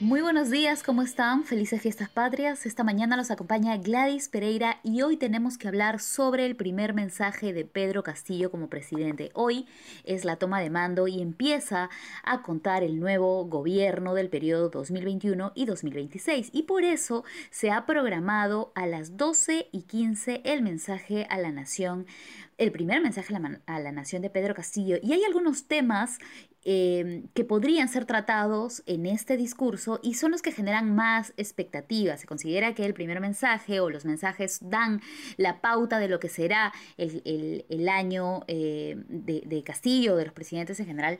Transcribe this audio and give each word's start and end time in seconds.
Muy 0.00 0.20
buenos 0.20 0.48
días, 0.48 0.84
¿cómo 0.84 1.02
están? 1.02 1.42
Felices 1.42 1.82
fiestas 1.82 2.08
patrias. 2.08 2.66
Esta 2.66 2.84
mañana 2.84 3.16
los 3.16 3.32
acompaña 3.32 3.76
Gladys 3.78 4.28
Pereira 4.28 4.78
y 4.84 5.02
hoy 5.02 5.16
tenemos 5.16 5.58
que 5.58 5.66
hablar 5.66 5.98
sobre 5.98 6.46
el 6.46 6.54
primer 6.54 6.94
mensaje 6.94 7.52
de 7.52 7.64
Pedro 7.64 8.04
Castillo 8.04 8.52
como 8.52 8.68
presidente. 8.68 9.32
Hoy 9.34 9.66
es 10.04 10.24
la 10.24 10.36
toma 10.36 10.60
de 10.60 10.70
mando 10.70 11.08
y 11.08 11.20
empieza 11.20 11.90
a 12.22 12.42
contar 12.42 12.84
el 12.84 13.00
nuevo 13.00 13.44
gobierno 13.46 14.14
del 14.14 14.28
periodo 14.28 14.68
2021 14.68 15.50
y 15.56 15.64
2026 15.64 16.50
y 16.52 16.62
por 16.62 16.84
eso 16.84 17.24
se 17.50 17.72
ha 17.72 17.84
programado 17.84 18.70
a 18.76 18.86
las 18.86 19.16
12 19.16 19.66
y 19.72 19.82
15 19.82 20.42
el 20.44 20.62
mensaje 20.62 21.26
a 21.28 21.38
la 21.38 21.50
nación, 21.50 22.06
el 22.58 22.72
primer 22.72 23.00
mensaje 23.00 23.34
a 23.34 23.38
la, 23.38 23.60
a 23.66 23.80
la 23.80 23.92
nación 23.92 24.20
de 24.20 24.30
Pedro 24.30 24.54
Castillo 24.54 24.98
y 25.02 25.12
hay 25.12 25.24
algunos 25.24 25.66
temas 25.66 26.18
eh, 26.64 27.22
que 27.34 27.44
podrían 27.44 27.88
ser 27.88 28.04
tratados 28.04 28.82
en 28.86 29.06
este 29.06 29.36
discurso 29.36 30.00
y 30.02 30.14
son 30.14 30.32
los 30.32 30.42
que 30.42 30.52
generan 30.52 30.94
más 30.94 31.32
expectativas. 31.36 32.20
Se 32.20 32.26
considera 32.26 32.74
que 32.74 32.84
el 32.84 32.94
primer 32.94 33.20
mensaje 33.20 33.78
o 33.80 33.88
los 33.88 34.04
mensajes 34.04 34.58
dan 34.60 35.00
la 35.36 35.60
pauta 35.60 36.00
de 36.00 36.08
lo 36.08 36.18
que 36.18 36.28
será 36.28 36.72
el, 36.96 37.22
el, 37.24 37.64
el 37.70 37.88
año 37.88 38.42
eh, 38.48 38.96
de, 39.08 39.42
de 39.46 39.62
Castillo, 39.62 40.16
de 40.16 40.24
los 40.24 40.34
presidentes 40.34 40.80
en 40.80 40.86
general 40.86 41.18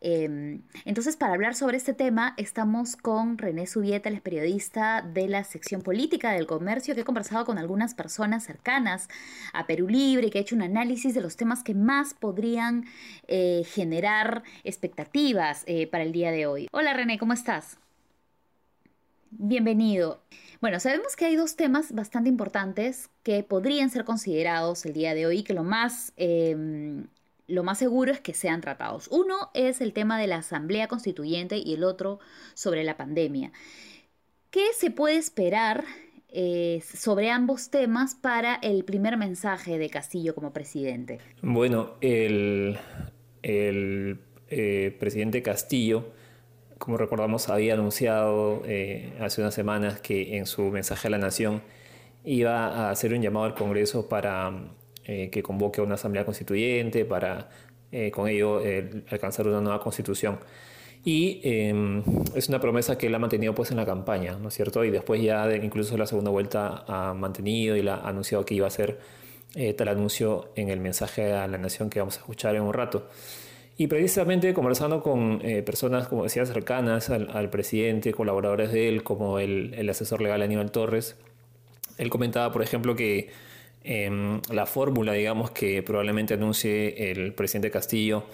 eh, 0.00 0.60
entonces, 0.84 1.16
para 1.16 1.34
hablar 1.34 1.54
sobre 1.54 1.76
este 1.76 1.92
tema, 1.92 2.34
estamos 2.38 2.96
con 2.96 3.36
René 3.36 3.66
Subieta, 3.66 4.08
el 4.08 4.22
periodista 4.22 5.02
de 5.02 5.28
la 5.28 5.44
sección 5.44 5.82
política 5.82 6.32
del 6.32 6.46
comercio, 6.46 6.94
que 6.94 7.02
ha 7.02 7.04
conversado 7.04 7.44
con 7.44 7.58
algunas 7.58 7.94
personas 7.94 8.44
cercanas 8.44 9.08
a 9.52 9.66
Perú 9.66 9.88
Libre 9.88 10.30
que 10.30 10.38
ha 10.38 10.40
hecho 10.40 10.56
un 10.56 10.62
análisis 10.62 11.14
de 11.14 11.20
los 11.20 11.36
temas 11.36 11.62
que 11.62 11.74
más 11.74 12.14
podrían 12.14 12.86
eh, 13.28 13.62
generar 13.66 14.42
expectativas 14.64 15.64
eh, 15.66 15.86
para 15.86 16.04
el 16.04 16.12
día 16.12 16.30
de 16.30 16.46
hoy. 16.46 16.68
Hola 16.72 16.94
René, 16.94 17.18
¿cómo 17.18 17.34
estás? 17.34 17.78
Bienvenido. 19.30 20.22
Bueno, 20.60 20.80
sabemos 20.80 21.14
que 21.14 21.26
hay 21.26 21.36
dos 21.36 21.56
temas 21.56 21.92
bastante 21.92 22.28
importantes 22.28 23.10
que 23.22 23.42
podrían 23.42 23.90
ser 23.90 24.04
considerados 24.04 24.84
el 24.86 24.92
día 24.92 25.14
de 25.14 25.26
hoy, 25.26 25.42
que 25.42 25.54
lo 25.54 25.62
más 25.62 26.12
eh, 26.16 26.56
lo 27.50 27.64
más 27.64 27.78
seguro 27.78 28.12
es 28.12 28.20
que 28.20 28.32
sean 28.32 28.60
tratados. 28.60 29.08
Uno 29.08 29.50
es 29.54 29.80
el 29.80 29.92
tema 29.92 30.18
de 30.18 30.26
la 30.26 30.36
Asamblea 30.36 30.88
Constituyente 30.88 31.58
y 31.58 31.74
el 31.74 31.84
otro 31.84 32.20
sobre 32.54 32.84
la 32.84 32.96
pandemia. 32.96 33.52
¿Qué 34.50 34.72
se 34.74 34.90
puede 34.90 35.16
esperar 35.16 35.84
eh, 36.28 36.82
sobre 36.82 37.30
ambos 37.30 37.70
temas 37.70 38.14
para 38.14 38.54
el 38.56 38.84
primer 38.84 39.16
mensaje 39.16 39.78
de 39.78 39.90
Castillo 39.90 40.34
como 40.34 40.52
presidente? 40.52 41.18
Bueno, 41.42 41.94
el, 42.00 42.78
el 43.42 44.20
eh, 44.48 44.96
presidente 44.98 45.42
Castillo, 45.42 46.12
como 46.78 46.96
recordamos, 46.96 47.48
había 47.48 47.74
anunciado 47.74 48.62
eh, 48.64 49.12
hace 49.20 49.40
unas 49.40 49.54
semanas 49.54 50.00
que 50.00 50.36
en 50.36 50.46
su 50.46 50.62
mensaje 50.70 51.08
a 51.08 51.10
la 51.10 51.18
nación 51.18 51.62
iba 52.24 52.66
a 52.66 52.90
hacer 52.90 53.12
un 53.12 53.22
llamado 53.22 53.46
al 53.46 53.54
Congreso 53.54 54.08
para 54.08 54.52
eh, 55.12 55.28
que 55.28 55.42
convoque 55.42 55.80
a 55.80 55.84
una 55.84 55.96
asamblea 55.96 56.24
constituyente 56.24 57.04
para 57.04 57.48
eh, 57.90 58.12
con 58.12 58.28
ello 58.28 58.64
eh, 58.64 59.02
alcanzar 59.10 59.48
una 59.48 59.60
nueva 59.60 59.80
constitución. 59.80 60.38
Y 61.04 61.40
em, 61.42 62.04
es 62.36 62.48
una 62.48 62.60
promesa 62.60 62.96
que 62.96 63.08
él 63.08 63.14
ha 63.16 63.18
mantenido 63.18 63.52
pues 63.52 63.72
en 63.72 63.78
la 63.78 63.84
campaña, 63.84 64.38
¿no 64.40 64.50
es 64.50 64.54
cierto? 64.54 64.84
Y 64.84 64.90
después 64.90 65.20
ya 65.20 65.48
de, 65.48 65.56
incluso 65.56 65.96
la 65.96 66.06
segunda 66.06 66.30
vuelta 66.30 66.84
ha 66.86 67.12
mantenido 67.12 67.74
y 67.74 67.82
la, 67.82 67.96
ha 67.96 68.08
anunciado 68.08 68.44
que 68.44 68.54
iba 68.54 68.66
a 68.66 68.68
hacer 68.68 69.00
tal 69.76 69.88
anuncio 69.88 70.52
en 70.54 70.68
el 70.68 70.78
mensaje 70.78 71.32
a 71.32 71.48
la 71.48 71.58
nación 71.58 71.90
que 71.90 71.98
vamos 71.98 72.16
a 72.16 72.20
escuchar 72.20 72.54
en 72.54 72.62
un 72.62 72.72
rato. 72.72 73.08
Y 73.78 73.88
precisamente 73.88 74.54
conversando 74.54 75.02
con 75.02 75.40
personas, 75.66 76.06
como 76.06 76.22
decía, 76.22 76.46
cercanas 76.46 77.10
al, 77.10 77.30
al, 77.32 77.50
presidente, 77.50 78.12
colaboradores 78.12 78.70
de 78.70 78.88
él, 78.88 79.02
como 79.02 79.40
el, 79.40 79.74
el 79.74 79.90
asesor 79.90 80.22
legal 80.22 80.40
Aníbal 80.42 80.70
Torres, 80.70 81.16
él 81.98 82.10
comentaba, 82.10 82.52
por 82.52 82.62
ejemplo, 82.62 82.94
que 82.94 83.49
eh, 83.84 84.40
la 84.50 84.66
fórmula, 84.66 85.12
digamos, 85.12 85.50
que 85.50 85.82
probablemente 85.82 86.34
anuncie 86.34 87.10
el 87.10 87.32
presidente 87.34 87.70
Castillo 87.70 88.24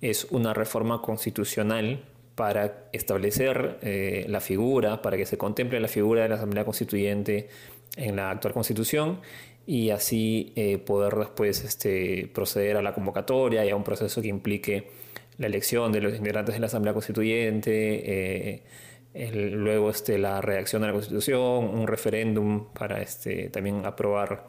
es 0.00 0.26
una 0.30 0.52
reforma 0.52 1.00
constitucional 1.00 2.04
para 2.34 2.88
establecer 2.92 3.78
eh, 3.82 4.26
la 4.28 4.40
figura, 4.40 5.00
para 5.02 5.16
que 5.16 5.26
se 5.26 5.38
contemple 5.38 5.80
la 5.80 5.88
figura 5.88 6.22
de 6.22 6.28
la 6.28 6.34
Asamblea 6.36 6.64
Constituyente 6.64 7.48
en 7.96 8.16
la 8.16 8.30
actual 8.30 8.52
Constitución 8.52 9.20
y 9.66 9.90
así 9.90 10.52
eh, 10.54 10.78
poder 10.78 11.14
después 11.16 11.64
este, 11.64 12.30
proceder 12.32 12.76
a 12.76 12.82
la 12.82 12.94
convocatoria 12.94 13.64
y 13.64 13.70
a 13.70 13.76
un 13.76 13.82
proceso 13.84 14.20
que 14.20 14.28
implique 14.28 14.90
la 15.38 15.46
elección 15.46 15.92
de 15.92 16.00
los 16.02 16.14
integrantes 16.14 16.54
de 16.54 16.60
la 16.60 16.66
Asamblea 16.66 16.92
Constituyente, 16.92 18.54
eh, 18.54 18.62
luego 19.32 19.90
este, 19.90 20.18
la 20.18 20.42
redacción 20.42 20.82
de 20.82 20.88
la 20.88 20.94
Constitución, 20.94 21.64
un 21.64 21.86
referéndum 21.86 22.66
para 22.72 23.00
este, 23.00 23.48
también 23.48 23.84
aprobar 23.86 24.46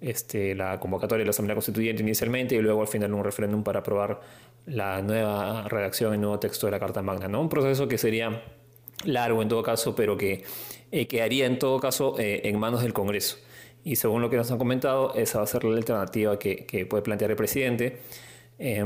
este, 0.00 0.54
la 0.54 0.78
convocatoria 0.78 1.22
de 1.22 1.26
la 1.26 1.30
Asamblea 1.30 1.54
Constituyente 1.54 2.02
inicialmente 2.02 2.54
y 2.54 2.60
luego 2.60 2.80
al 2.80 2.88
final 2.88 3.12
un 3.14 3.24
referéndum 3.24 3.62
para 3.62 3.80
aprobar 3.80 4.20
la 4.66 5.02
nueva 5.02 5.66
redacción, 5.68 6.14
el 6.14 6.20
nuevo 6.20 6.38
texto 6.38 6.66
de 6.66 6.72
la 6.72 6.78
Carta 6.78 7.02
Magna. 7.02 7.28
¿no? 7.28 7.40
Un 7.40 7.48
proceso 7.48 7.88
que 7.88 7.98
sería 7.98 8.42
largo 9.04 9.42
en 9.42 9.48
todo 9.48 9.62
caso, 9.62 9.94
pero 9.94 10.16
que 10.16 10.44
eh, 10.90 11.06
quedaría 11.06 11.46
en 11.46 11.58
todo 11.58 11.80
caso 11.80 12.18
eh, 12.18 12.42
en 12.44 12.58
manos 12.58 12.82
del 12.82 12.92
Congreso. 12.92 13.38
Y 13.84 13.96
según 13.96 14.22
lo 14.22 14.30
que 14.30 14.36
nos 14.36 14.50
han 14.50 14.58
comentado, 14.58 15.14
esa 15.14 15.38
va 15.38 15.44
a 15.44 15.46
ser 15.46 15.64
la 15.64 15.76
alternativa 15.76 16.38
que, 16.38 16.86
puede 16.88 17.02
plantear 17.02 17.30
el 17.30 17.36
presidente. 17.36 18.00
Eh, 18.58 18.84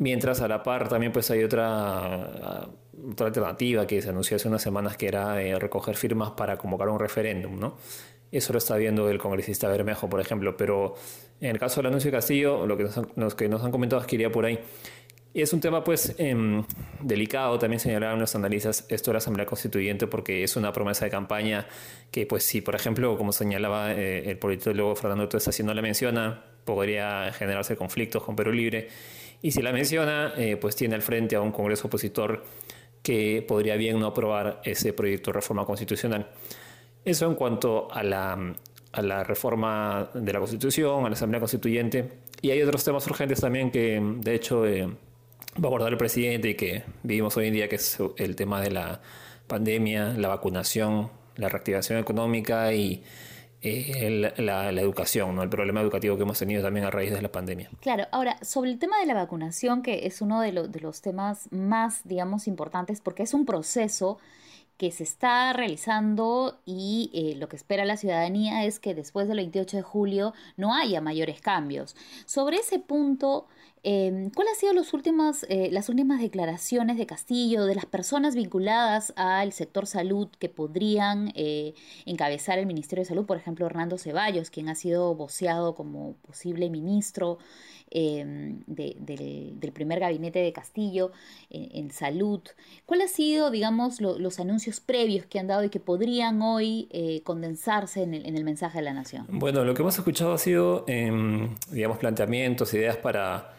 mientras 0.00 0.40
a 0.40 0.48
la 0.48 0.62
par 0.62 0.88
también 0.88 1.12
pues 1.12 1.30
hay 1.30 1.44
otra, 1.44 2.66
otra 3.10 3.26
alternativa 3.26 3.86
que 3.86 4.02
se 4.02 4.08
anunció 4.08 4.36
hace 4.36 4.48
unas 4.48 4.62
semanas 4.62 4.96
que 4.96 5.06
era 5.06 5.40
eh, 5.42 5.58
recoger 5.58 5.94
firmas 5.94 6.32
para 6.32 6.56
convocar 6.56 6.88
un 6.88 6.98
referéndum, 6.98 7.58
¿no? 7.58 7.76
Eso 8.32 8.52
lo 8.52 8.58
está 8.58 8.76
viendo 8.76 9.08
el 9.08 9.18
congresista 9.18 9.68
Bermejo, 9.68 10.08
por 10.08 10.20
ejemplo. 10.20 10.56
Pero 10.56 10.94
en 11.40 11.50
el 11.50 11.58
caso 11.58 11.80
del 11.80 11.86
anuncio 11.86 12.10
de 12.10 12.16
Castillo, 12.16 12.66
lo 12.66 12.76
que 12.76 12.84
nos 12.84 12.98
han, 12.98 13.08
los 13.16 13.34
que 13.34 13.48
nos 13.48 13.62
han 13.64 13.70
comentado 13.70 14.00
es 14.00 14.06
que 14.06 14.16
iría 14.16 14.30
por 14.30 14.44
ahí. 14.44 14.58
Es 15.32 15.52
un 15.52 15.60
tema 15.60 15.84
pues 15.84 16.16
eh, 16.18 16.64
delicado, 17.00 17.56
también 17.56 17.78
señalaron 17.78 18.18
los 18.18 18.34
analistas 18.34 18.84
esto 18.88 19.10
de 19.10 19.14
la 19.14 19.18
Asamblea 19.18 19.46
Constituyente 19.46 20.08
porque 20.08 20.42
es 20.42 20.56
una 20.56 20.72
promesa 20.72 21.04
de 21.04 21.10
campaña 21.12 21.68
que 22.10 22.26
pues 22.26 22.42
si 22.42 22.62
por 22.62 22.74
ejemplo 22.74 23.16
como 23.16 23.32
señalaba 23.32 23.92
eh, 23.92 24.28
el 24.28 24.38
politólogo 24.38 24.96
Fernando 24.96 25.28
Tuesta 25.28 25.52
si 25.52 25.62
no 25.62 25.72
la 25.72 25.82
menciona 25.82 26.42
podría 26.64 27.32
generarse 27.32 27.76
conflictos 27.76 28.24
con 28.24 28.34
Perú 28.34 28.50
Libre 28.50 28.88
y 29.40 29.52
si 29.52 29.62
la 29.62 29.70
menciona 29.70 30.34
eh, 30.36 30.56
pues 30.56 30.74
tiene 30.74 30.96
al 30.96 31.02
frente 31.02 31.36
a 31.36 31.40
un 31.40 31.52
Congreso 31.52 31.86
opositor 31.86 32.42
que 33.00 33.44
podría 33.46 33.76
bien 33.76 34.00
no 34.00 34.06
aprobar 34.06 34.60
ese 34.64 34.92
proyecto 34.92 35.30
de 35.30 35.34
reforma 35.34 35.64
constitucional. 35.64 36.28
Eso 37.04 37.26
en 37.26 37.34
cuanto 37.34 37.88
a 37.90 38.02
la, 38.02 39.24
reforma 39.24 40.10
de 40.14 40.32
la 40.32 40.38
Constitución, 40.38 41.04
a 41.04 41.08
la 41.08 41.14
Asamblea 41.14 41.40
Constituyente. 41.40 42.12
Y 42.42 42.50
hay 42.50 42.62
otros 42.62 42.84
temas 42.84 43.06
urgentes 43.06 43.40
también 43.40 43.70
que, 43.70 44.00
de 44.00 44.34
hecho, 44.34 44.66
eh, 44.66 44.86
va 44.86 45.64
a 45.64 45.66
abordar 45.66 45.92
el 45.92 45.98
presidente 45.98 46.50
y 46.50 46.54
que 46.54 46.84
vivimos 47.02 47.36
hoy 47.36 47.48
en 47.48 47.54
día, 47.54 47.68
que 47.68 47.76
es 47.76 47.98
el 48.16 48.36
tema 48.36 48.60
de 48.60 48.70
la 48.70 49.00
pandemia, 49.46 50.14
la 50.16 50.28
vacunación, 50.28 51.10
la 51.36 51.48
reactivación 51.48 51.98
económica 51.98 52.72
y 52.72 53.02
eh, 53.62 54.32
la, 54.38 54.70
educación, 54.70 55.34
¿no? 55.36 55.42
el 55.42 55.50
problema 55.50 55.82
educativo 55.82 56.16
que 56.16 56.22
hemos 56.22 56.38
tenido 56.38 56.62
también 56.62 56.86
a 56.86 56.90
raíz 56.90 57.10
de 57.10 57.20
la 57.20 57.30
pandemia. 57.30 57.70
Claro, 57.80 58.06
ahora, 58.10 58.38
sobre 58.42 58.70
el 58.70 58.78
tema 58.78 58.98
de 59.00 59.06
la 59.06 59.14
vacunación, 59.14 59.82
que 59.82 60.06
es 60.06 60.22
uno 60.22 60.40
de, 60.40 60.52
de 60.52 60.80
los 60.80 61.02
temas 61.02 61.50
más, 61.52 62.00
digamos, 62.04 62.46
importantes, 62.46 63.00
porque 63.00 63.22
es 63.22 63.34
un 63.34 63.44
proceso 63.44 64.18
que 64.80 64.90
se 64.92 65.04
está 65.04 65.52
realizando 65.52 66.58
y 66.64 67.10
eh, 67.12 67.36
lo 67.36 67.50
que 67.50 67.56
espera 67.56 67.84
la 67.84 67.98
ciudadanía 67.98 68.64
es 68.64 68.80
que 68.80 68.94
después 68.94 69.28
del 69.28 69.36
28 69.36 69.76
de 69.76 69.82
julio 69.82 70.32
no 70.56 70.74
haya 70.74 71.02
mayores 71.02 71.42
cambios. 71.42 71.94
Sobre 72.24 72.56
ese 72.56 72.78
punto, 72.78 73.46
eh, 73.82 74.30
¿cuáles 74.34 74.54
han 74.54 74.60
sido 74.60 74.72
los 74.74 74.92
últimos, 74.92 75.46
eh, 75.48 75.70
las 75.72 75.88
últimas 75.88 76.20
declaraciones 76.20 76.98
de 76.98 77.06
Castillo, 77.06 77.64
de 77.64 77.74
las 77.74 77.86
personas 77.86 78.34
vinculadas 78.34 79.14
al 79.16 79.52
sector 79.52 79.86
salud 79.86 80.28
que 80.38 80.50
podrían 80.50 81.32
eh, 81.34 81.72
encabezar 82.04 82.58
el 82.58 82.66
Ministerio 82.66 83.02
de 83.02 83.08
Salud? 83.08 83.24
Por 83.24 83.38
ejemplo, 83.38 83.64
Hernando 83.64 83.96
Ceballos, 83.96 84.50
quien 84.50 84.68
ha 84.68 84.74
sido 84.74 85.14
voceado 85.14 85.74
como 85.74 86.14
posible 86.26 86.68
ministro 86.68 87.38
de, 87.92 88.56
del, 88.68 89.72
primer 89.72 89.98
gabinete 89.98 90.38
de 90.38 90.52
Castillo 90.52 91.10
en, 91.48 91.86
en 91.86 91.90
salud. 91.90 92.40
¿Cuál 92.86 93.00
ha 93.00 93.08
sido, 93.08 93.50
digamos, 93.50 94.00
lo, 94.00 94.16
los 94.16 94.38
anuncios 94.38 94.69
previos 94.78 95.26
que 95.26 95.40
han 95.40 95.48
dado 95.48 95.64
y 95.64 95.70
que 95.70 95.80
podrían 95.80 96.40
hoy 96.42 96.88
eh, 96.92 97.22
condensarse 97.24 98.04
en 98.04 98.14
el, 98.14 98.26
en 98.26 98.36
el, 98.36 98.44
mensaje 98.44 98.78
de 98.78 98.84
la 98.84 98.92
nación? 98.92 99.26
Bueno, 99.28 99.64
lo 99.64 99.74
que 99.74 99.82
hemos 99.82 99.98
escuchado 99.98 100.34
ha 100.34 100.38
sido, 100.38 100.84
eh, 100.86 101.48
digamos, 101.72 101.98
planteamientos, 101.98 102.72
ideas 102.74 102.96
para 102.98 103.54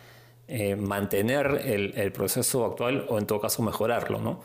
eh, 0.48 0.76
mantener 0.76 1.62
el, 1.66 2.12
proceso 2.12 2.66
actual 2.66 3.06
o 3.08 3.18
en 3.18 3.26
todo 3.26 3.40
caso 3.40 3.64
mejorarlo, 3.64 4.20
¿no? 4.20 4.42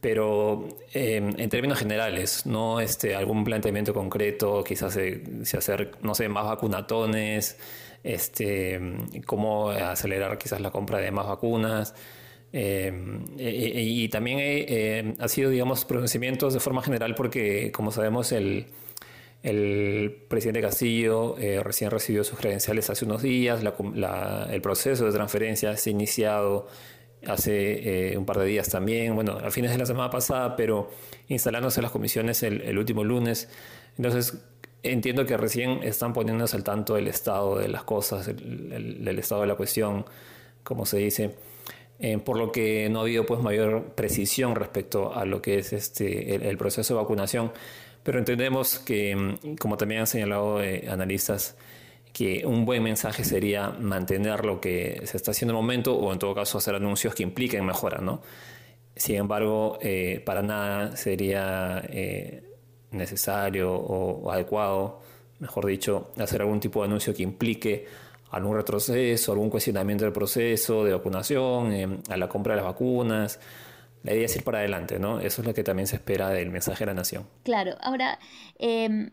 Pero 0.00 0.68
em, 0.92 1.38
en 1.38 1.48
términos 1.48 1.78
generales, 1.78 2.46
no 2.46 2.80
este, 2.80 3.14
algún 3.14 3.44
planteamiento 3.44 3.94
concreto, 3.94 4.64
quizás 4.64 4.94
se, 4.94 5.22
hacer, 5.56 5.92
no 6.02 6.14
sé, 6.14 6.28
más 6.28 6.46
vacunatones, 6.46 7.58
este, 8.02 8.80
cómo 9.24 9.70
acelerar 9.70 10.36
quizás 10.38 10.60
la 10.60 10.70
compra 10.70 10.98
de 10.98 11.10
más 11.10 11.26
vacunas. 11.26 11.94
Em, 12.52 13.24
y, 13.38 14.08
también 14.08 14.38
eh, 14.40 15.14
ha 15.18 15.28
sido, 15.28 15.50
digamos, 15.50 15.84
pronunciamientos 15.84 16.54
de 16.54 16.60
forma 16.60 16.82
general 16.82 17.14
porque, 17.14 17.70
como 17.72 17.90
sabemos, 17.92 18.32
el, 18.32 18.66
el 19.42 20.24
presidente 20.28 20.60
Castillo 20.60 21.38
eh, 21.38 21.62
recién 21.62 21.90
recibió 21.90 22.24
sus 22.24 22.36
credenciales 22.38 22.90
hace 22.90 23.04
unos 23.04 23.22
días, 23.22 23.62
el 23.62 24.60
proceso 24.62 25.04
de 25.04 25.12
transferencia 25.12 25.76
se 25.76 25.90
ha 25.90 25.92
iniciado 25.92 26.66
hace 27.26 28.10
eh, 28.12 28.18
un 28.18 28.24
par 28.24 28.38
de 28.38 28.46
días 28.46 28.68
también, 28.68 29.14
bueno, 29.14 29.38
a 29.38 29.50
fines 29.52 29.70
de 29.70 29.78
la 29.78 29.86
semana 29.86 30.10
pasada, 30.10 30.56
pero 30.56 30.90
instalándose 31.28 31.80
las 31.80 31.92
comisiones 31.92 32.42
el, 32.42 32.76
último 32.76 33.04
lunes. 33.04 33.48
Entonces, 33.96 34.36
entiendo 34.82 35.26
que 35.26 35.36
recién 35.36 35.82
están 35.84 36.12
poniéndose 36.12 36.56
al 36.56 36.64
tanto 36.64 36.94
del 36.94 37.06
estado 37.06 37.56
de 37.56 37.68
las 37.68 37.84
cosas, 37.84 38.26
del 38.26 39.18
estado 39.18 39.42
de 39.42 39.46
la 39.46 39.54
cuestión, 39.54 40.06
como 40.64 40.86
se 40.86 40.98
dice. 40.98 41.34
Eh, 41.98 42.18
por 42.18 42.36
lo 42.36 42.52
que 42.52 42.88
no 42.90 42.98
ha 42.98 43.02
habido 43.02 43.24
pues 43.24 43.40
mayor 43.40 43.94
precisión 43.94 44.54
respecto 44.54 45.14
a 45.14 45.24
lo 45.24 45.40
que 45.40 45.58
es 45.58 45.72
este 45.72 46.34
el 46.48 46.58
proceso 46.58 46.94
de 46.94 47.00
vacunación. 47.00 47.52
Pero 48.02 48.18
entendemos 48.18 48.78
que, 48.78 49.16
mm, 49.16 49.56
como 49.56 49.76
también 49.76 50.02
han 50.02 50.06
señalado 50.06 50.62
eh, 50.62 50.86
analistas, 50.90 51.56
que 52.12 52.46
un 52.46 52.64
buen 52.64 52.82
mensaje 52.82 53.24
sería 53.24 53.70
mantener 53.70 54.44
lo 54.44 54.60
que 54.60 55.02
se 55.04 55.16
está 55.16 55.32
haciendo 55.32 55.52
en 55.52 55.56
el 55.58 55.62
momento 55.62 55.94
o 55.96 56.12
en 56.12 56.18
todo 56.18 56.34
caso 56.34 56.58
hacer 56.58 56.74
anuncios 56.74 57.14
que 57.14 57.22
impliquen 57.22 57.64
mejora, 57.64 57.98
¿no? 57.98 58.22
Sin 58.94 59.16
embargo, 59.16 59.78
eh, 59.82 60.22
para 60.24 60.42
nada 60.42 60.96
sería 60.96 61.82
necesario 62.90 63.74
o, 63.74 64.30
adecuado, 64.30 65.00
mejor 65.38 65.66
dicho, 65.66 66.12
hacer 66.18 66.40
algún 66.42 66.60
tipo 66.60 66.80
de 66.80 66.86
anuncio 66.86 67.14
que 67.14 67.22
implique 67.22 67.86
algún 68.30 68.56
retroceso, 68.56 69.32
algún 69.32 69.50
cuestionamiento 69.50 70.04
del 70.04 70.12
proceso 70.12 70.84
de 70.84 70.92
vacunación, 70.92 72.02
a 72.08 72.16
la 72.16 72.28
compra 72.28 72.54
de 72.54 72.62
las 72.62 72.66
vacunas, 72.66 73.40
la 74.06 74.14
idea 74.14 74.26
es 74.26 74.36
ir 74.36 74.44
para 74.44 74.58
adelante, 74.58 74.98
¿no? 74.98 75.20
Eso 75.20 75.42
es 75.42 75.46
lo 75.46 75.52
que 75.52 75.64
también 75.64 75.88
se 75.88 75.96
espera 75.96 76.30
del 76.30 76.50
mensaje 76.50 76.80
de 76.80 76.86
la 76.86 76.94
nación. 76.94 77.26
Claro, 77.42 77.74
ahora, 77.80 78.20
em, 78.58 79.10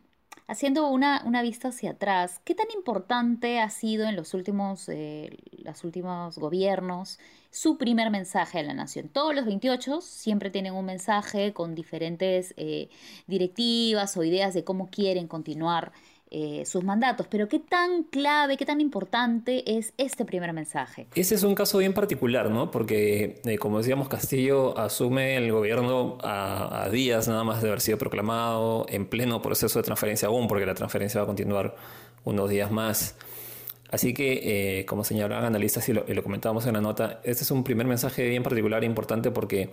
haciendo 0.48 0.88
una, 0.88 1.42
vista 1.42 1.69
hacia 1.69 1.92
atrás, 1.92 2.39
¿qué 2.44 2.54
tan 2.54 2.68
importante 2.75 3.60
ha 3.60 3.69
sido 3.69 4.07
en 4.07 4.15
los 4.15 4.36
últimos, 4.36 4.88
eh, 4.89 5.36
los 5.63 5.83
últimos 5.83 6.38
gobiernos 6.38 7.19
su 7.50 7.77
primer 7.77 8.12
mensaje 8.12 8.60
a 8.60 8.63
la 8.63 8.75
nación? 8.75 9.10
Todos 9.10 9.33
los 9.33 9.45
28 9.45 10.01
siempre 10.01 10.51
tienen 10.51 10.74
un 10.74 10.86
mensaje 10.86 11.54
con 11.54 11.74
diferentes 11.74 12.54
eh, 12.57 12.89
directivas 13.25 14.15
o 14.15 14.24
ideas 14.24 14.54
de 14.54 14.63
cómo 14.63 14.89
quieren 14.92 15.27
continuar 15.27 15.92
eh, 16.35 16.65
sus 16.65 16.83
mandatos. 16.83 17.27
Pero 17.30 17.47
¿qué 17.47 17.59
tan 17.59 18.06
clave, 18.06 18.57
qué 18.57 18.65
tan 18.65 18.81
importante 18.81 19.77
es 19.77 19.94
este 20.00 20.25
primer 20.25 20.51
mensaje? 20.51 21.06
Ese 21.13 21.35
es 21.35 21.44
un 21.44 21.53
caso 21.53 21.77
bien 21.77 21.94
particular, 21.94 22.50
¿no? 22.50 22.71
Porque, 22.71 23.39
eh, 23.45 23.59
como 23.59 23.77
decíamos, 23.77 24.09
Castillo 24.09 24.75
asume 24.75 25.38
el 25.38 25.51
gobierno 25.51 26.18
a, 26.24 26.89
días 26.91 27.27
nada 27.27 27.44
más 27.44 27.62
de 27.62 27.68
haber 27.68 27.81
sido 27.81 28.00
proclamado, 28.00 28.88
en 28.89 29.06
pleno 29.06 29.44
proceso 29.44 29.77
de 29.77 29.83
transferencia 29.83 30.27
aún, 30.27 30.47
porque 30.47 30.65
la 30.65 30.74
transferencia 30.74 31.19
va 31.19 31.25
a 31.25 31.27
continuar 31.27 31.75
unos 32.24 32.50
días 32.50 32.71
más. 32.71 33.15
Así 33.91 34.15
que, 34.15 34.79
eh, 34.79 34.86
como 34.88 35.03
señalaban 35.03 35.45
analistas 35.45 35.88
y 35.89 35.94
lo, 35.94 36.03
y 36.07 36.15
lo, 36.15 36.24
comentábamos 36.24 36.65
en 36.65 36.74
la 36.74 36.81
nota, 36.81 37.21
este 37.24 37.44
es 37.44 37.51
un 37.51 37.63
primer 37.63 37.86
mensaje 37.86 38.27
bien 38.27 38.41
particular 38.41 38.81
e 38.81 38.88
importante 38.88 39.29
porque 39.29 39.69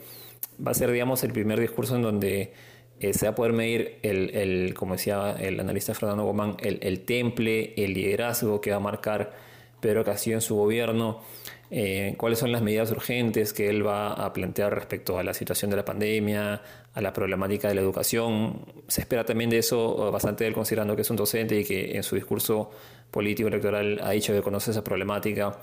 va 0.64 0.72
a 0.72 0.74
ser, 0.74 0.92
digamos, 0.92 1.24
el 1.24 1.32
primer 1.32 1.58
discurso 1.58 1.96
en 1.96 2.02
donde 2.02 2.52
eh, 3.00 3.14
se 3.14 3.24
va 3.24 3.32
a 3.32 3.34
poder 3.34 3.54
medir, 3.54 3.98
el, 4.02 4.74
como 4.74 4.92
decía 4.92 5.34
el 5.38 5.58
analista 5.58 5.94
Fernando 5.94 6.24
Gómez, 6.24 6.56
el, 6.60 7.00
temple, 7.00 7.72
el 7.76 7.94
liderazgo 7.94 8.60
que 8.60 8.70
va 8.70 8.76
a 8.76 8.80
marcar 8.80 9.32
Pedro 9.80 10.04
Castillo 10.04 10.36
en 10.36 10.42
su 10.42 10.54
gobierno, 10.54 11.22
eh, 11.70 12.14
cuáles 12.18 12.38
son 12.38 12.52
las 12.52 12.60
medidas 12.60 12.90
urgentes 12.90 13.54
que 13.54 13.70
él 13.70 13.86
va 13.86 14.12
a 14.12 14.32
plantear 14.34 14.74
respecto 14.74 15.18
a 15.18 15.22
la 15.22 15.32
situación 15.32 15.70
de 15.70 15.78
la 15.78 15.84
pandemia, 15.84 16.60
a 16.92 17.00
la 17.00 17.12
problemática 17.14 17.68
de 17.68 17.74
la 17.74 17.80
educación. 17.80 18.66
Se 18.86 19.00
espera 19.00 19.24
también 19.24 19.48
de 19.48 19.58
eso 19.58 20.12
bastante 20.12 20.46
él 20.46 20.52
considerando 20.52 20.94
que 20.94 21.02
es 21.02 21.10
un 21.10 21.16
docente 21.16 21.58
y 21.58 21.64
que 21.64 21.96
en 21.96 22.02
su 22.02 22.16
discurso 22.16 22.70
político 23.10 23.48
electoral 23.48 23.98
ha 24.02 24.10
dicho 24.10 24.34
que 24.34 24.42
conoce 24.42 24.72
esa 24.72 24.84
problemática. 24.84 25.58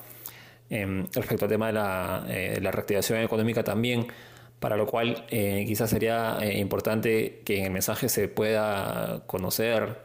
Em, 0.70 1.06
respecto 1.14 1.46
al 1.46 1.52
tema 1.52 1.68
de 1.68 1.74
la, 1.74 2.26
eh, 2.28 2.60
la 2.62 2.72
reactivación 2.72 3.20
económica 3.20 3.64
también 3.64 4.08
para 4.60 4.76
lo 4.76 4.88
cual 4.88 5.26
eh, 5.30 5.64
quizás 5.68 5.90
sería 5.90 6.38
eh, 6.42 6.58
importante 6.60 7.42
que 7.46 7.60
en 7.60 7.66
el 7.66 7.72
mensaje 7.72 8.10
se 8.10 8.28
pueda 8.28 9.24
conocer, 9.28 10.00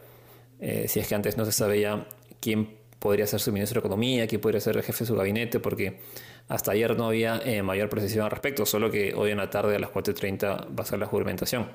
eh, 0.59 0.87
si 0.87 0.99
es 0.99 1.07
que 1.07 1.15
antes 1.15 1.37
no 1.37 1.45
se 1.45 1.51
sabía 1.51 2.05
quién 2.39 2.77
podría 2.99 3.25
ser 3.25 3.39
su 3.39 3.51
ministro 3.51 3.81
de 3.81 3.87
Economía, 3.87 4.27
quién 4.27 4.39
podría 4.39 4.61
ser 4.61 4.77
el 4.77 4.83
jefe 4.83 5.03
de 5.03 5.07
su 5.07 5.15
gabinete, 5.15 5.59
porque 5.59 5.99
hasta 6.47 6.71
ayer 6.71 6.95
no 6.95 7.07
había 7.07 7.41
mayor 7.63 7.89
precisión 7.89 8.25
al 8.25 8.31
respecto, 8.31 8.65
solo 8.65 8.91
que 8.91 9.13
hoy 9.13 9.31
en 9.31 9.37
la 9.37 9.49
tarde 9.49 9.75
a 9.75 9.79
las 9.79 9.89
4.30 9.89 10.77
va 10.77 10.83
a 10.83 10.85
ser 10.85 10.99
la 10.99 11.05
juramentación. 11.05 11.67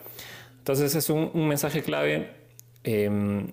Entonces 0.58 0.94
es 0.94 1.10
un, 1.10 1.30
mensaje 1.48 1.82
clave 1.82 2.30
em, 2.84 3.52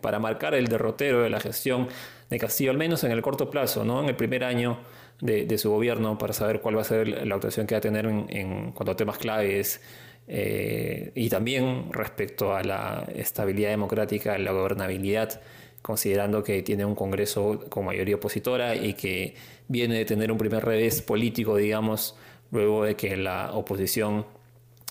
para 0.00 0.18
marcar 0.18 0.54
el 0.54 0.68
derrotero 0.68 1.22
de 1.22 1.30
la 1.30 1.40
gestión 1.40 1.88
de 2.28 2.38
Castillo, 2.38 2.70
al 2.70 2.78
menos 2.78 3.04
en 3.04 3.12
el 3.12 3.22
corto 3.22 3.48
plazo, 3.50 3.84
¿no? 3.84 4.02
en 4.02 4.08
el 4.08 4.16
primer 4.16 4.44
año 4.44 4.78
de, 5.22 5.56
su 5.56 5.70
gobierno 5.70 6.18
para 6.18 6.32
saber 6.32 6.60
cuál 6.60 6.76
va 6.76 6.82
a 6.82 6.84
ser 6.84 7.26
la 7.26 7.36
actuación 7.36 7.66
que 7.66 7.76
va 7.76 7.78
a 7.78 7.80
tener 7.80 8.06
en, 8.06 8.72
cuanto 8.72 8.90
a 8.90 8.96
temas 8.96 9.18
claves 9.18 9.80
eh, 10.26 11.12
y 11.14 11.28
también 11.28 11.92
respecto 11.92 12.54
a 12.54 12.62
la 12.64 13.06
estabilidad 13.14 13.70
democrática, 13.70 14.36
la 14.36 14.50
gobernabilidad, 14.50 15.40
considerando 15.80 16.42
que 16.42 16.62
tiene 16.62 16.84
un 16.84 16.96
Congreso 16.96 17.66
con 17.68 17.84
mayoría 17.84 18.16
opositora 18.16 18.74
y 18.74 18.94
que 18.94 19.34
viene 19.68 19.96
de 19.96 20.04
tener 20.04 20.32
un 20.32 20.38
primer 20.38 20.64
revés 20.64 21.02
político, 21.02 21.56
digamos, 21.56 22.16
luego 22.50 22.84
de 22.84 22.96
que 22.96 23.16
la 23.16 23.52
oposición 23.52 24.26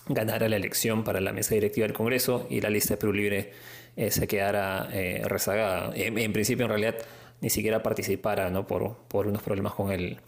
ganara 0.08 0.48
la 0.48 0.56
elección 0.56 1.04
para 1.04 1.20
la 1.20 1.32
mesa 1.32 1.54
directiva 1.54 1.86
del 1.86 1.94
Congreso 1.94 2.46
y 2.48 2.62
la 2.62 2.70
lista 2.70 2.94
de 2.94 2.98
Perú 2.98 3.12
Libre 3.12 3.52
eh, 3.96 4.10
se 4.10 4.26
quedara 4.26 4.88
eh, 4.92 5.22
rezagada. 5.26 5.92
en 5.94 6.32
principio, 6.32 6.64
en 6.64 6.70
realidad, 6.70 6.96
ni 7.42 7.50
siquiera 7.50 7.82
participara 7.82 8.48
¿no? 8.50 8.66
por, 8.66 8.96
por 9.08 9.26
unos 9.26 9.42
problemas 9.42 9.74
con, 9.74 9.90
el, 9.90 10.20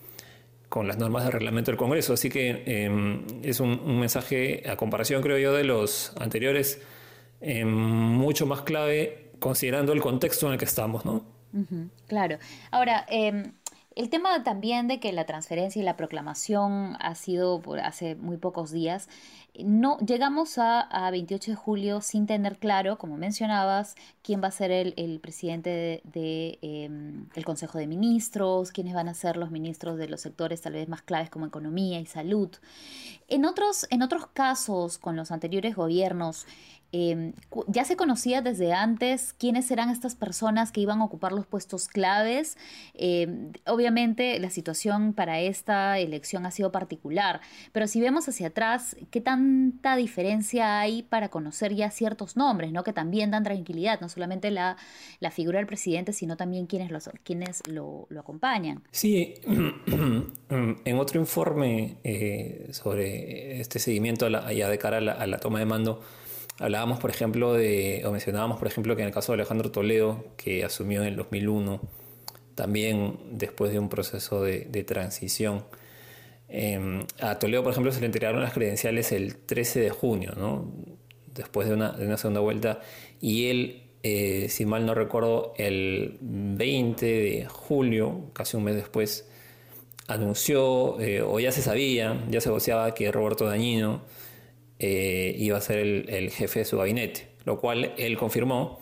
con 0.69 0.89
las 0.89 0.99
normas 0.99 1.25
de 1.25 1.31
reglamento 1.31 1.71
del 1.71 1.79
Congreso. 1.79 2.13
Así 2.13 2.29
que 2.29 2.65
em, 2.67 3.25
es 3.43 3.61
un, 3.61 4.01
mensaje, 4.01 4.69
a 4.69 4.77
comparación 4.77 5.23
creo 5.23 5.39
yo 5.39 5.55
de 5.55 5.63
los 5.63 6.13
anteriores, 6.19 6.83
em, 7.41 7.69
mucho 7.69 8.47
más 8.47 8.63
clave 8.63 9.31
considerando 9.39 9.93
el 9.93 10.01
contexto 10.01 10.49
en 10.49 10.55
el 10.55 10.59
que 10.59 10.65
estamos. 10.65 11.05
¿no? 11.05 11.25
claro. 12.09 12.39
Ahora, 12.73 13.07
em, 13.09 13.53
el 13.95 14.11
tema 14.11 14.43
también 14.43 14.89
de 14.89 14.99
que 14.99 15.13
la 15.13 15.25
transferencia 15.25 15.81
y 15.81 15.85
la 15.85 15.97
proclamación 15.97 16.97
ha 16.99 17.15
sido 17.15 17.61
por 17.61 17.79
hace 17.79 18.17
muy 18.17 18.39
pocos 18.39 18.73
días, 18.73 19.09
no 19.63 19.99
llegamos 19.99 20.59
a, 20.59 21.09
28 21.11 21.53
de 21.53 21.57
julio 21.57 22.01
sin 22.01 22.27
tener 22.27 22.59
claro, 22.59 22.99
como 22.99 23.17
mencionabas, 23.17 23.95
quién 24.23 24.43
va 24.43 24.49
a 24.49 24.51
ser 24.51 24.71
el, 24.71 25.21
presidente 25.21 25.71
del 25.71 26.13
de, 26.13 26.59
em, 26.63 27.29
Consejo 27.45 27.79
de 27.79 27.87
Ministros, 27.87 28.73
quiénes 28.73 28.95
van 28.95 29.09
a 29.09 29.15
ser 29.15 29.37
los 29.37 29.51
ministros 29.51 29.97
de 29.97 30.09
los 30.09 30.23
sectores 30.23 30.61
tal 30.61 30.73
vez 30.73 30.89
más 30.89 31.03
claves 31.03 31.31
como 31.31 31.47
economía 31.47 32.01
y 32.01 32.07
salud. 32.07 32.51
En 33.29 33.45
otros, 33.45 33.87
en 33.91 34.03
otros 34.03 34.27
casos, 34.27 34.99
con 34.99 35.15
los 35.17 35.31
anteriores 35.31 35.77
gobiernos, 35.77 36.47
Em, 36.97 37.33
ya 37.67 37.85
se 37.85 37.97
conocía 37.97 38.41
desde 38.41 38.73
antes 38.73 39.33
quiénes 39.33 39.69
eran 39.73 39.91
estas 39.91 40.15
personas 40.15 40.71
que 40.71 40.81
iban 40.81 41.01
a 41.01 41.05
ocupar 41.05 41.33
los 41.33 41.45
puestos 41.45 41.89
claves. 41.89 42.57
Em, 42.95 43.51
obviamente 43.67 44.39
la 44.39 44.49
situación 44.49 45.13
para 45.13 45.41
esta 45.41 45.99
elección 45.99 46.47
ha 46.47 46.53
sido 46.53 46.71
particular, 46.71 47.41
pero 47.73 47.89
si 47.89 48.01
vemos 48.01 48.29
hacia 48.29 48.47
atrás, 48.47 48.97
¿qué 49.11 49.21
tanta 49.45 49.97
diferencia 49.97 50.81
hay 50.81 51.03
para 51.03 51.29
conocer 51.29 51.75
ya 51.75 51.91
ciertos 51.91 52.37
nombres, 52.37 52.73
¿no? 52.73 52.85
que 52.85 52.93
también 52.93 53.31
dan 53.31 53.45
tranquilidad, 53.45 54.01
no 54.01 54.09
solamente 54.09 54.51
la, 54.51 54.77
figura 55.31 55.59
del 55.59 55.67
presidente, 55.67 56.13
sino 56.13 56.37
también 56.37 56.67
quienes, 56.67 56.91
los, 56.91 57.11
quienes 57.23 57.63
lo, 57.69 58.07
acompañan? 58.19 58.83
Sí, 58.91 59.35
en 60.49 60.99
otro 60.99 61.21
informe 61.21 61.99
eh, 62.05 62.69
sobre 62.73 63.61
este 63.61 63.79
seguimiento 63.79 64.29
ya 64.29 64.69
de 64.69 64.79
cara 64.79 64.99
a 64.99 65.27
la 65.27 65.39
toma 65.39 65.59
de 65.59 65.67
mando, 65.67 66.01
Hablábamos, 66.61 67.01
por 67.01 67.11
ejemplo, 67.11 67.53
de, 67.53 68.05
o 68.07 68.13
mencionábamos, 68.13 68.61
por 68.61 68.69
ejemplo, 68.69 68.95
que 68.95 69.03
en 69.03 69.09
el 69.09 69.15
caso 69.15 69.33
de 69.33 69.39
Alejandro 69.39 69.73
Toledo, 69.73 70.25
que 70.37 70.65
asumió 70.65 71.03
en 71.03 71.09
el 71.09 71.17
2001, 71.17 71.81
también 72.55 73.19
después 73.33 73.73
de 73.73 73.81
un 73.81 73.89
proceso 73.89 74.41
de, 74.41 74.85
transición, 74.85 75.65
em, 76.49 77.05
a 77.21 77.39
Toledo, 77.39 77.63
por 77.63 77.73
ejemplo, 77.73 77.93
se 77.93 78.01
le 78.01 78.07
entregaron 78.07 78.41
las 78.41 78.53
credenciales 78.53 79.13
el 79.13 79.37
13 79.37 79.81
de 79.81 79.91
junio, 79.91 80.33
después 81.35 81.69
de 81.69 81.75
una, 81.75 82.17
segunda 82.17 82.41
vuelta, 82.41 82.81
y 83.21 83.47
él, 83.47 83.83
eh, 84.03 84.49
si 84.49 84.67
mal 84.67 84.87
no 84.87 84.95
recuerdo, 84.95 85.55
el 85.57 86.19
20 86.21 87.07
de 87.07 87.47
julio, 87.47 88.31
casi 88.33 88.57
un 88.57 88.65
mes 88.65 88.77
después, 88.77 89.29
anunció, 90.07 91.01
eh, 91.01 91.23
o 91.23 91.41
ya 91.41 91.53
se 91.53 91.63
sabía, 91.63 92.25
ya 92.31 92.41
se 92.41 92.51
voceaba 92.51 92.95
que 92.95 93.11
Roberto 93.11 93.47
Dañino 93.47 94.03
eh, 94.79 95.35
iba 95.39 95.57
a 95.57 95.61
ser 95.61 95.79
el, 95.79 96.31
jefe 96.31 96.61
de 96.61 96.65
su 96.65 96.77
gabinete, 96.77 97.29
lo 97.45 97.59
cual 97.61 97.95
él 97.97 98.19
confirmó 98.19 98.81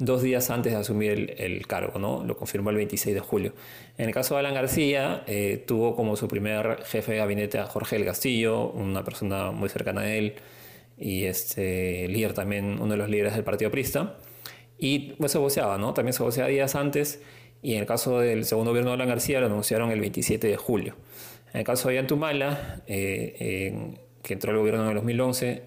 dos 0.00 0.22
días 0.22 0.50
antes 0.50 0.72
de 0.72 0.78
asumir 0.78 1.34
el, 1.38 1.66
cargo, 1.66 1.98
¿no? 1.98 2.24
Lo 2.24 2.36
confirmó 2.36 2.70
el 2.70 2.76
26 2.76 3.14
de 3.14 3.20
julio. 3.20 3.52
En 3.98 4.06
el 4.06 4.14
caso 4.14 4.34
de 4.34 4.40
Alan 4.40 4.54
García, 4.54 5.22
eh, 5.26 5.62
tuvo 5.66 5.94
como 5.94 6.16
su 6.16 6.26
primer 6.26 6.82
jefe 6.84 7.12
de 7.12 7.18
gabinete 7.18 7.58
a 7.58 7.66
Jorge 7.66 7.96
del 7.96 8.06
Castillo, 8.06 8.70
una 8.70 9.04
persona 9.04 9.50
muy 9.52 9.68
cercana 9.68 10.00
a 10.02 10.14
él 10.14 10.34
y 10.98 11.24
este 11.24 12.08
líder 12.08 12.32
también, 12.32 12.78
uno 12.80 12.92
de 12.92 12.96
los 12.96 13.10
líderes 13.10 13.34
del 13.34 13.44
Partido 13.44 13.70
Prista. 13.70 14.16
Y 14.78 15.12
pues 15.18 15.32
se 15.32 15.38
voceaba, 15.38 15.76
¿no? 15.76 15.92
También 15.92 16.14
se 16.14 16.22
voceaba 16.22 16.48
días 16.48 16.74
antes 16.74 17.20
y 17.62 17.74
en 17.74 17.80
el 17.80 17.86
caso 17.86 18.20
del 18.20 18.46
segundo 18.46 18.70
gobierno 18.70 18.90
de 18.90 18.94
Alan 18.94 19.08
García 19.08 19.40
lo 19.40 19.46
anunciaron 19.46 19.90
el 19.90 20.00
27 20.00 20.48
de 20.48 20.56
julio. 20.56 20.96
En 21.52 21.60
el 21.60 21.66
caso 21.66 21.90
de 21.90 21.96
Yantumala, 21.96 22.82
eh, 22.86 23.98
que 24.22 24.32
entró 24.32 24.50
al 24.52 24.58
gobierno 24.58 24.84
en 24.84 24.88
el 24.88 24.94
2011, 24.94 25.62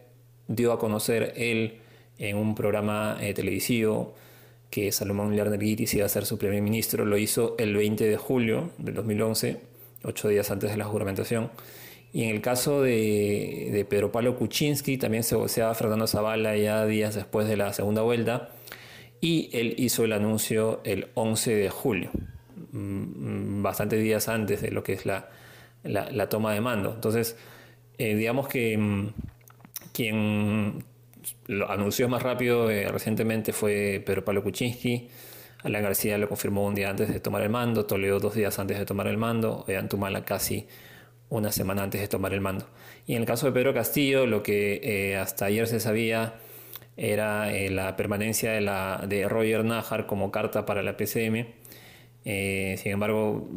dio 0.48 0.72
a 0.72 0.80
conocer 0.80 1.34
él 1.36 1.83
en 2.20 2.38
un 2.38 2.56
programa 2.56 3.18
eh, 3.22 3.34
televisivo 3.34 4.16
que 4.70 4.92
Salomón 4.92 5.36
Lerner 5.36 5.60
Guitis 5.60 5.94
iba 5.94 6.06
a 6.06 6.10
ser 6.10 6.26
su 6.26 6.38
primer 6.38 6.62
ministro. 6.62 7.06
Lo 7.06 7.18
hizo 7.18 7.56
el 7.60 7.76
20 7.76 8.06
de 8.06 8.18
julio 8.18 8.72
del 8.78 8.96
2011, 8.96 9.58
ocho 10.04 10.28
días 10.30 10.50
antes 10.52 10.72
de 10.72 10.78
la 10.78 10.86
juramentación. 10.86 11.52
Y 12.12 12.24
en 12.24 12.30
el 12.30 12.42
caso 12.42 12.82
de, 12.82 13.70
de 13.72 13.86
Pedro 13.86 14.12
Pablo 14.12 14.36
Kuczynski, 14.36 14.98
también 14.98 15.24
se 15.24 15.36
voceaba 15.36 15.74
Fernando 15.74 16.08
Zavala 16.08 16.56
ya 16.58 16.86
días 16.86 17.16
después 17.16 17.48
de 17.48 17.58
la 17.58 17.74
segunda 17.74 18.02
vuelta 18.02 18.50
y 19.24 19.50
él 19.54 19.76
hizo 19.78 20.04
el 20.04 20.12
anuncio 20.12 20.82
el 20.84 21.08
11 21.14 21.56
de 21.56 21.70
julio, 21.70 22.12
mm, 22.74 23.64
bastantes 23.64 24.04
días 24.04 24.28
antes 24.28 24.62
de 24.62 24.70
lo 24.70 24.84
que 24.84 24.92
es 24.92 25.06
la, 25.06 25.30
toma 26.30 26.54
de 26.54 26.60
mando. 26.60 26.92
Entonces, 26.94 27.38
eh, 27.98 28.16
digamos 28.16 28.50
que 28.50 28.78
mm, 28.78 29.14
quien 29.94 30.84
lo 31.48 31.70
anunció 31.70 32.10
más 32.10 32.24
rápido 32.24 32.70
eh, 32.70 32.88
recientemente 32.88 33.54
fue 33.54 34.02
Pedro 34.06 34.24
Pablo 34.26 34.44
Kuczynski. 34.44 35.10
Alan 35.64 35.84
García 35.84 36.18
lo 36.18 36.28
confirmó 36.28 36.66
un 36.66 36.76
día 36.76 36.90
antes 36.90 37.08
de 37.08 37.20
tomar 37.20 37.42
el 37.42 37.50
mando, 37.50 37.86
Toledo 37.86 38.20
dos 38.20 38.36
días 38.36 38.60
antes 38.60 38.78
de 38.78 38.86
tomar 38.86 39.08
el 39.08 39.18
mando, 39.18 39.66
Antumala 39.78 40.26
casi 40.26 40.68
una 41.30 41.52
semana 41.52 41.84
antes 41.84 42.02
de 42.02 42.08
tomar 42.08 42.34
el 42.34 42.42
mando. 42.42 42.68
Y 43.08 43.16
en 43.16 43.22
el 43.22 43.28
caso 43.28 43.48
de 43.48 43.54
Pedro 43.54 43.74
Castillo, 43.74 44.26
lo 44.26 44.44
que 44.44 44.82
eh, 44.84 45.18
hasta 45.18 45.46
ayer 45.46 45.68
se 45.68 45.80
sabía 45.80 46.36
era 46.96 47.54
eh, 47.54 47.70
la 47.72 47.96
permanencia 47.96 48.52
de, 48.52 48.62
la, 48.62 49.04
de 49.08 49.28
Roger 49.28 49.66
Najar 49.66 50.06
como 50.06 50.32
carta 50.32 50.66
para 50.66 50.84
la 50.84 50.96
PCM. 50.96 51.48
Eh, 52.26 52.76
sin 52.78 52.92
embargo, 52.92 53.50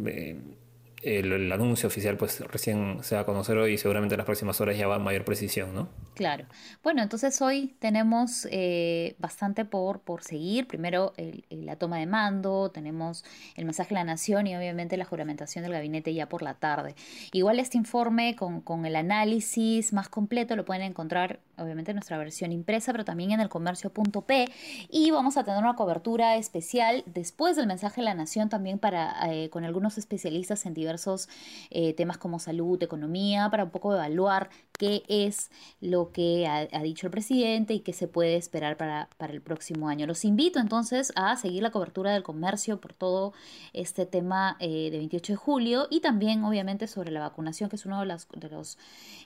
el, 1.07 1.53
anuncio 1.53 1.87
oficial 1.87 2.17
pues 2.17 2.41
recién 2.41 2.99
se 3.03 3.15
va 3.15 3.21
a 3.21 3.25
conocer 3.25 3.57
hoy 3.57 3.75
y 3.75 3.79
seguramente 3.79 4.15
en 4.15 4.19
las 4.19 4.27
próximas 4.27 4.61
horas 4.61 4.77
ya 4.77 4.89
va 4.89 4.97
a 4.97 4.99
mayor 4.99 5.25
precisión, 5.25 5.75
¿no? 5.75 5.89
Claro. 6.15 6.47
Bueno, 6.83 7.03
entonces 7.03 7.41
hoy 7.41 7.77
tenemos 7.79 8.49
eh, 8.51 9.15
bastante 9.19 9.65
por, 9.65 10.01
por 10.01 10.23
seguir. 10.23 10.67
Primero 10.67 11.13
la 11.51 11.77
toma 11.77 11.99
de 11.99 12.07
mando, 12.07 12.71
tenemos 12.71 13.25
el 13.55 13.65
mensaje 13.65 13.91
de 13.91 13.95
la 13.97 14.05
nación 14.05 14.47
y 14.47 14.57
obviamente 14.57 14.97
la 14.97 15.05
juramentación 15.05 15.63
del 15.63 15.73
gabinete 15.73 16.13
ya 16.13 16.29
por 16.29 16.43
la 16.43 16.55
tarde. 16.55 16.95
Igual 17.33 17.61
este 17.61 17.79
informe 17.79 18.35
con, 18.35 18.61
con 18.61 18.85
el 18.85 18.97
análisis 18.97 19.93
más 19.93 20.09
completo 20.09 20.57
lo 20.57 20.65
pueden 20.65 20.83
encontrar 20.83 21.41
obviamente 21.59 21.91
en 21.91 21.97
nuestra 21.97 22.19
versión 22.19 22.53
impresa, 22.53 22.93
pero 22.93 23.05
también 23.05 23.33
en 23.33 23.41
el 23.41 23.49
comercio.p 23.49 24.47
y 24.89 25.11
vamos 25.11 25.37
a 25.37 25.45
tener 25.45 25.63
una 25.63 25.75
cobertura 25.75 26.37
especial 26.37 27.03
después 27.07 27.57
del 27.57 27.67
mensaje 27.67 28.01
de 28.01 28.05
la 28.05 28.15
nación 28.15 28.49
también 28.49 28.79
para 28.79 29.15
eh, 29.33 29.51
con 29.51 29.65
algunos 29.65 29.99
especialistas 29.99 30.67
en 30.67 30.75
diversos 30.75 31.29
eh, 31.71 31.95
temas 31.95 32.19
como 32.19 32.39
salud, 32.39 32.83
economía, 32.83 33.49
para 33.51 33.65
un 33.65 33.71
poco 33.71 33.95
evaluar 33.95 34.51
qué 34.79 35.03
es 35.09 35.51
lo 35.81 36.13
que 36.13 36.47
ha, 36.47 36.83
dicho 36.83 37.07
el 37.07 37.11
presidente 37.11 37.75
y 37.75 37.81
qué 37.81 37.93
se 37.93 38.09
puede 38.09 38.37
esperar 38.37 38.77
para, 38.77 39.09
el 39.29 39.41
próximo 39.41 39.89
año. 39.89 40.07
Los 40.07 40.25
invito 40.25 40.61
entonces 40.61 41.13
a 41.17 41.37
seguir 41.37 41.63
la 41.63 41.71
cobertura 41.71 42.13
del 42.13 42.23
comercio 42.23 42.81
por 42.81 42.93
todo 42.93 43.33
este 43.73 44.07
tema 44.07 44.57
eh, 44.61 44.91
de 44.91 44.99
28 44.99 45.33
de 45.33 45.37
julio 45.37 45.87
y 45.91 46.01
también 46.01 46.45
obviamente 46.45 46.87
sobre 46.87 47.11
la 47.11 47.21
vacunación, 47.21 47.69
que 47.69 47.77
es 47.77 47.87
uno 47.87 48.01
de 48.01 48.07
los, 48.07 48.29
de 48.35 48.49
los, 48.49 48.79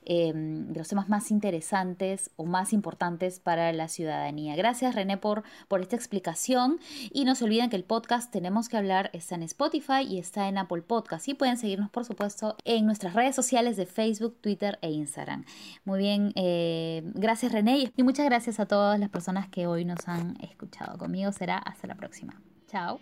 em, 0.05 0.69
de 0.73 0.79
los 0.79 0.89
temas 0.89 1.09
más 1.09 1.31
interesantes 1.31 2.31
o 2.37 2.45
más 2.45 2.73
importantes 2.73 3.41
para 3.41 3.73
la 3.73 3.89
ciudadanía. 3.89 4.57
Gracias 4.57 4.95
René 4.95 5.17
por, 5.17 5.43
por 5.69 5.81
esta 5.81 5.97
explicación 5.97 6.81
y 7.13 7.25
no 7.25 7.35
se 7.35 7.45
olviden 7.45 7.71
que 7.71 7.77
el 7.77 7.85
podcast 7.85 8.31
Tenemos 8.31 8.69
que 8.69 8.77
hablar 8.77 9.11
está 9.13 9.35
en 9.35 9.43
Spotify 9.43 10.03
y 10.09 10.19
está 10.19 10.49
en 10.49 10.59
Apple 10.59 10.83
Podcast 10.83 11.29
y 11.29 11.35
pueden 11.35 11.57
seguirnos 11.57 11.91
por 11.91 12.05
supuesto 12.05 12.57
en 12.65 12.87
nuestras 12.87 13.15
redes 13.15 13.35
sociales 13.35 13.77
de 13.77 13.87
Facebook, 13.87 14.37
Twitter 14.41 14.79
e 14.83 14.91
Instagram. 14.91 15.40
Muy 15.85 15.99
bien, 15.99 16.33
eh, 16.35 17.03
gracias 17.15 17.53
René 17.53 17.93
y 17.97 18.03
muchas 18.03 18.27
gracias 18.27 18.61
a 18.61 18.67
todas 18.67 18.99
las 18.99 19.11
personas 19.11 19.49
que 19.49 19.67
hoy 19.67 19.85
nos 19.85 20.09
han 20.09 20.37
escuchado. 20.41 20.99
Conmigo 20.99 21.33
será 21.33 21.59
hasta 21.59 21.87
la 21.87 21.95
próxima. 21.95 22.41
Chao. 22.69 23.01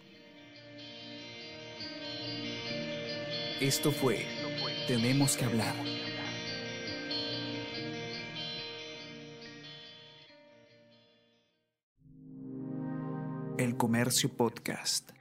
Esto 3.61 3.91
fue 3.91 4.25
Tenemos 4.87 5.37
que 5.37 5.45
hablar. 5.45 5.75
El 13.59 13.77
Comercio 13.77 14.29
Podcast. 14.29 15.18